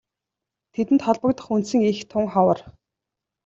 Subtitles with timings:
[0.73, 2.59] Тэдэнд холбогдох үндсэн эх тун ховор.